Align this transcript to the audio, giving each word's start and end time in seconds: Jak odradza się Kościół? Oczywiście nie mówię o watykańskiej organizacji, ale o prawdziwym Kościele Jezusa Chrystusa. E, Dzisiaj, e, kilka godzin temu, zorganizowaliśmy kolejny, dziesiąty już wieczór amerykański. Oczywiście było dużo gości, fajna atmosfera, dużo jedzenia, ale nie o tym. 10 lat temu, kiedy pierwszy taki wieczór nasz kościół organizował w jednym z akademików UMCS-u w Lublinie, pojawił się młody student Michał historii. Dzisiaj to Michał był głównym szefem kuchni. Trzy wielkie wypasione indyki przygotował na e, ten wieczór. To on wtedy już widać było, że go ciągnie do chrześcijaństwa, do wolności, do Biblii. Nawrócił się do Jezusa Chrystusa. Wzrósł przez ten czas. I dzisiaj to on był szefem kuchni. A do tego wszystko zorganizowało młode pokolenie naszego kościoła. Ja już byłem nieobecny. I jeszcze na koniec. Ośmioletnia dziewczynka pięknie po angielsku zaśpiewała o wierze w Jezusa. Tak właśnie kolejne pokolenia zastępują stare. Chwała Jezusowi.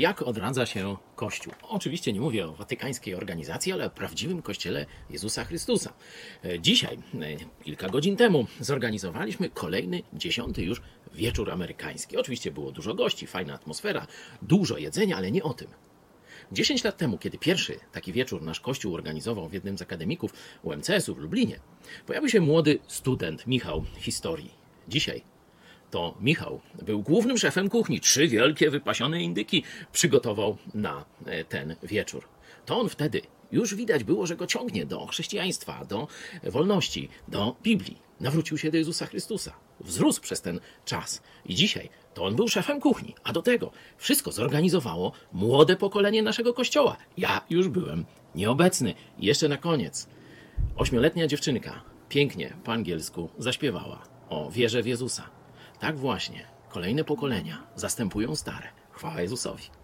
Jak 0.00 0.22
odradza 0.22 0.66
się 0.66 0.96
Kościół? 1.16 1.52
Oczywiście 1.62 2.12
nie 2.12 2.20
mówię 2.20 2.46
o 2.46 2.52
watykańskiej 2.52 3.14
organizacji, 3.14 3.72
ale 3.72 3.86
o 3.86 3.90
prawdziwym 3.90 4.42
Kościele 4.42 4.86
Jezusa 5.10 5.44
Chrystusa. 5.44 5.92
E, 6.44 6.60
Dzisiaj, 6.60 6.98
e, 7.14 7.64
kilka 7.64 7.88
godzin 7.88 8.16
temu, 8.16 8.46
zorganizowaliśmy 8.60 9.50
kolejny, 9.50 10.02
dziesiąty 10.12 10.62
już 10.62 10.82
wieczór 11.14 11.50
amerykański. 11.50 12.16
Oczywiście 12.16 12.50
było 12.50 12.72
dużo 12.72 12.94
gości, 12.94 13.26
fajna 13.26 13.54
atmosfera, 13.54 14.06
dużo 14.42 14.78
jedzenia, 14.78 15.16
ale 15.16 15.32
nie 15.32 15.42
o 15.42 15.54
tym. 15.54 15.68
10 16.52 16.84
lat 16.84 16.96
temu, 16.96 17.18
kiedy 17.18 17.38
pierwszy 17.38 17.80
taki 17.92 18.12
wieczór 18.12 18.42
nasz 18.42 18.60
kościół 18.60 18.94
organizował 18.94 19.48
w 19.48 19.52
jednym 19.52 19.78
z 19.78 19.82
akademików 19.82 20.32
UMCS-u 20.62 21.14
w 21.14 21.18
Lublinie, 21.18 21.60
pojawił 22.06 22.28
się 22.28 22.40
młody 22.40 22.78
student 22.86 23.46
Michał 23.46 23.84
historii. 23.98 24.50
Dzisiaj 24.88 25.22
to 25.90 26.14
Michał 26.20 26.60
był 26.82 27.02
głównym 27.02 27.38
szefem 27.38 27.68
kuchni. 27.68 28.00
Trzy 28.00 28.28
wielkie 28.28 28.70
wypasione 28.70 29.22
indyki 29.22 29.62
przygotował 29.92 30.56
na 30.74 31.04
e, 31.26 31.44
ten 31.44 31.76
wieczór. 31.82 32.28
To 32.66 32.80
on 32.80 32.88
wtedy 32.88 33.22
już 33.52 33.74
widać 33.74 34.04
było, 34.04 34.26
że 34.26 34.36
go 34.36 34.46
ciągnie 34.46 34.86
do 34.86 35.06
chrześcijaństwa, 35.06 35.84
do 35.84 36.08
wolności, 36.42 37.08
do 37.28 37.56
Biblii. 37.62 37.98
Nawrócił 38.20 38.58
się 38.58 38.70
do 38.70 38.76
Jezusa 38.76 39.06
Chrystusa. 39.06 39.52
Wzrósł 39.80 40.20
przez 40.20 40.40
ten 40.40 40.60
czas. 40.84 41.22
I 41.46 41.54
dzisiaj 41.54 41.88
to 42.14 42.24
on 42.24 42.36
był 42.36 42.48
szefem 42.48 42.80
kuchni. 42.80 43.14
A 43.24 43.32
do 43.32 43.42
tego 43.42 43.70
wszystko 43.96 44.32
zorganizowało 44.32 45.12
młode 45.32 45.76
pokolenie 45.76 46.22
naszego 46.22 46.54
kościoła. 46.54 46.96
Ja 47.16 47.40
już 47.50 47.68
byłem 47.68 48.04
nieobecny. 48.34 48.94
I 49.18 49.26
jeszcze 49.26 49.48
na 49.48 49.56
koniec. 49.56 50.08
Ośmioletnia 50.76 51.26
dziewczynka 51.26 51.82
pięknie 52.08 52.56
po 52.64 52.72
angielsku 52.72 53.28
zaśpiewała 53.38 54.02
o 54.28 54.50
wierze 54.50 54.82
w 54.82 54.86
Jezusa. 54.86 55.39
Tak 55.80 55.98
właśnie 55.98 56.44
kolejne 56.68 57.04
pokolenia 57.04 57.62
zastępują 57.76 58.36
stare. 58.36 58.68
Chwała 58.92 59.20
Jezusowi. 59.20 59.79